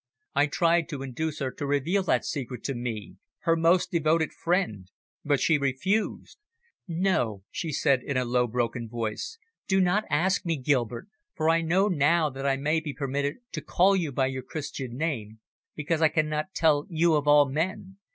I 0.33 0.47
tried 0.47 0.89
to 0.89 1.03
induce 1.03 1.37
her 1.41 1.51
to 1.51 1.67
reveal 1.67 2.01
that 2.05 2.25
secret 2.25 2.63
to 2.63 2.73
me, 2.73 3.17
her 3.41 3.55
most 3.55 3.91
devoted 3.91 4.33
friend, 4.33 4.89
but 5.23 5.39
she 5.39 5.59
refused. 5.59 6.39
"No," 6.87 7.43
she 7.51 7.71
said 7.71 8.01
in 8.01 8.17
a 8.17 8.25
low, 8.25 8.47
broken 8.47 8.89
voice, 8.89 9.37
"do 9.67 9.79
not 9.79 10.05
ask 10.09 10.43
me, 10.43 10.57
Gilbert 10.57 11.07
for 11.35 11.51
I 11.51 11.61
know 11.61 11.87
now 11.87 12.31
that 12.31 12.47
I 12.47 12.57
may 12.57 12.79
be 12.79 12.93
permitted 12.95 13.41
to 13.51 13.61
call 13.61 13.95
you 13.95 14.11
by 14.11 14.25
your 14.25 14.41
Christian 14.41 14.97
name 14.97 15.39
because 15.75 16.01
I 16.01 16.07
cannot 16.07 16.55
tell 16.55 16.87
you 16.89 17.13
of 17.13 17.27
all 17.27 17.47
men. 17.47 17.97